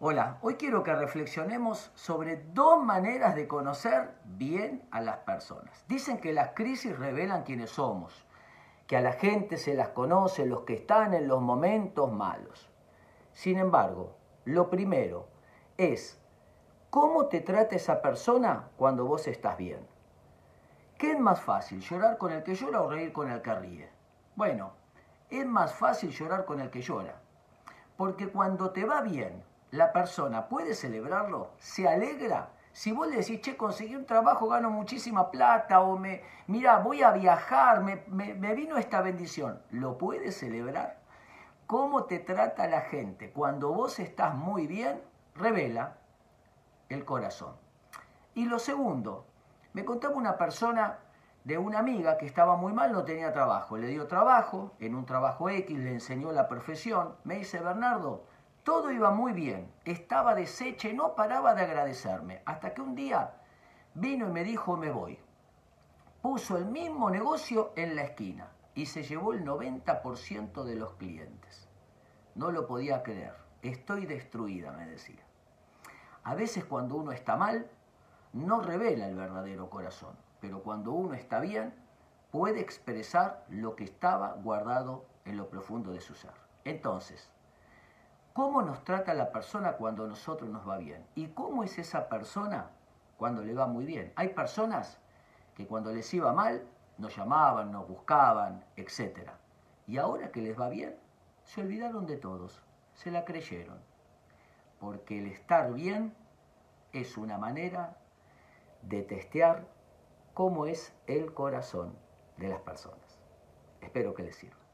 Hola, 0.00 0.38
hoy 0.42 0.54
quiero 0.54 0.84
que 0.84 0.94
reflexionemos 0.94 1.90
sobre 1.96 2.36
dos 2.54 2.80
maneras 2.80 3.34
de 3.34 3.48
conocer 3.48 4.14
bien 4.26 4.86
a 4.92 5.00
las 5.00 5.16
personas. 5.16 5.84
Dicen 5.88 6.18
que 6.20 6.32
las 6.32 6.50
crisis 6.50 6.96
revelan 6.96 7.42
quiénes 7.42 7.70
somos, 7.70 8.24
que 8.86 8.96
a 8.96 9.00
la 9.00 9.14
gente 9.14 9.56
se 9.56 9.74
las 9.74 9.88
conoce 9.88 10.46
los 10.46 10.60
que 10.60 10.74
están 10.74 11.14
en 11.14 11.26
los 11.26 11.42
momentos 11.42 12.12
malos. 12.12 12.70
Sin 13.32 13.58
embargo, 13.58 14.14
lo 14.44 14.70
primero 14.70 15.26
es 15.76 16.20
cómo 16.90 17.26
te 17.26 17.40
trata 17.40 17.74
esa 17.74 18.00
persona 18.00 18.68
cuando 18.76 19.04
vos 19.04 19.26
estás 19.26 19.56
bien. 19.56 19.84
¿Qué 20.96 21.10
es 21.10 21.18
más 21.18 21.40
fácil, 21.40 21.80
llorar 21.80 22.18
con 22.18 22.30
el 22.30 22.44
que 22.44 22.54
llora 22.54 22.82
o 22.82 22.88
reír 22.88 23.12
con 23.12 23.32
el 23.32 23.42
que 23.42 23.52
ríe? 23.52 23.90
Bueno, 24.36 24.74
es 25.28 25.44
más 25.44 25.74
fácil 25.74 26.10
llorar 26.10 26.44
con 26.44 26.60
el 26.60 26.70
que 26.70 26.82
llora, 26.82 27.20
porque 27.96 28.28
cuando 28.28 28.70
te 28.70 28.84
va 28.84 29.00
bien, 29.00 29.42
la 29.70 29.92
persona 29.92 30.48
puede 30.48 30.74
celebrarlo, 30.74 31.50
se 31.58 31.88
alegra. 31.88 32.50
Si 32.72 32.92
vos 32.92 33.08
le 33.08 33.16
decís, 33.16 33.40
che, 33.40 33.56
conseguí 33.56 33.96
un 33.96 34.06
trabajo, 34.06 34.48
gano 34.48 34.70
muchísima 34.70 35.30
plata, 35.30 35.80
o 35.80 35.98
me, 35.98 36.22
mira, 36.46 36.78
voy 36.78 37.02
a 37.02 37.10
viajar, 37.10 37.82
me, 37.82 38.04
me 38.06 38.54
vino 38.54 38.76
esta 38.76 39.00
bendición, 39.00 39.60
¿lo 39.70 39.98
puede 39.98 40.30
celebrar? 40.32 40.98
¿Cómo 41.66 42.04
te 42.04 42.18
trata 42.18 42.66
la 42.66 42.82
gente 42.82 43.30
cuando 43.30 43.72
vos 43.72 43.98
estás 43.98 44.34
muy 44.34 44.66
bien? 44.66 45.02
Revela 45.34 45.98
el 46.88 47.04
corazón. 47.04 47.56
Y 48.34 48.46
lo 48.46 48.58
segundo, 48.58 49.26
me 49.74 49.84
contaba 49.84 50.14
una 50.14 50.38
persona 50.38 50.98
de 51.44 51.58
una 51.58 51.78
amiga 51.78 52.18
que 52.18 52.26
estaba 52.26 52.56
muy 52.56 52.72
mal, 52.72 52.92
no 52.92 53.04
tenía 53.04 53.32
trabajo. 53.32 53.76
Le 53.76 53.88
dio 53.88 54.06
trabajo, 54.06 54.72
en 54.80 54.94
un 54.94 55.06
trabajo 55.06 55.48
X, 55.48 55.78
le 55.78 55.92
enseñó 55.92 56.32
la 56.32 56.48
profesión. 56.48 57.16
Me 57.24 57.36
dice, 57.36 57.60
Bernardo, 57.60 58.24
todo 58.68 58.92
iba 58.92 59.10
muy 59.10 59.32
bien, 59.32 59.72
estaba 59.86 60.34
deshecha 60.34 60.90
y 60.90 60.92
no 60.92 61.14
paraba 61.14 61.54
de 61.54 61.62
agradecerme, 61.62 62.42
hasta 62.44 62.74
que 62.74 62.82
un 62.82 62.94
día 62.94 63.32
vino 63.94 64.28
y 64.28 64.30
me 64.30 64.44
dijo 64.44 64.76
me 64.76 64.90
voy. 64.90 65.18
Puso 66.20 66.58
el 66.58 66.66
mismo 66.66 67.08
negocio 67.08 67.72
en 67.76 67.96
la 67.96 68.02
esquina 68.02 68.50
y 68.74 68.84
se 68.84 69.04
llevó 69.04 69.32
el 69.32 69.42
90% 69.42 70.64
de 70.64 70.74
los 70.74 70.92
clientes. 70.96 71.66
No 72.34 72.52
lo 72.52 72.66
podía 72.66 73.02
creer, 73.02 73.32
estoy 73.62 74.04
destruida, 74.04 74.70
me 74.72 74.84
decía. 74.84 75.24
A 76.22 76.34
veces 76.34 76.66
cuando 76.66 76.96
uno 76.96 77.12
está 77.12 77.38
mal, 77.38 77.70
no 78.34 78.60
revela 78.60 79.08
el 79.08 79.14
verdadero 79.14 79.70
corazón, 79.70 80.14
pero 80.42 80.62
cuando 80.62 80.92
uno 80.92 81.14
está 81.14 81.40
bien, 81.40 81.72
puede 82.30 82.60
expresar 82.60 83.46
lo 83.48 83.76
que 83.76 83.84
estaba 83.84 84.34
guardado 84.34 85.06
en 85.24 85.38
lo 85.38 85.48
profundo 85.48 85.90
de 85.90 86.02
su 86.02 86.14
ser. 86.14 86.34
Entonces, 86.66 87.30
cómo 88.38 88.62
nos 88.62 88.84
trata 88.84 89.14
la 89.14 89.32
persona 89.32 89.72
cuando 89.72 90.04
a 90.04 90.06
nosotros 90.06 90.48
nos 90.48 90.66
va 90.66 90.78
bien 90.78 91.04
y 91.16 91.26
cómo 91.26 91.64
es 91.64 91.76
esa 91.76 92.08
persona 92.08 92.70
cuando 93.16 93.42
le 93.42 93.52
va 93.52 93.66
muy 93.66 93.84
bien. 93.84 94.12
Hay 94.14 94.28
personas 94.28 95.00
que 95.56 95.66
cuando 95.66 95.90
les 95.90 96.14
iba 96.14 96.32
mal 96.32 96.62
nos 96.98 97.16
llamaban, 97.16 97.72
nos 97.72 97.88
buscaban, 97.88 98.64
etc. 98.76 99.32
Y 99.88 99.98
ahora 99.98 100.30
que 100.30 100.40
les 100.40 100.56
va 100.56 100.68
bien, 100.68 100.96
se 101.42 101.62
olvidaron 101.62 102.06
de 102.06 102.16
todos, 102.16 102.62
se 102.94 103.10
la 103.10 103.24
creyeron. 103.24 103.80
Porque 104.78 105.18
el 105.18 105.26
estar 105.26 105.72
bien 105.72 106.14
es 106.92 107.18
una 107.18 107.38
manera 107.38 107.96
de 108.82 109.02
testear 109.02 109.66
cómo 110.32 110.66
es 110.66 110.94
el 111.08 111.34
corazón 111.34 111.98
de 112.36 112.50
las 112.50 112.60
personas. 112.60 113.18
Espero 113.80 114.14
que 114.14 114.22
les 114.22 114.36
sirva. 114.36 114.67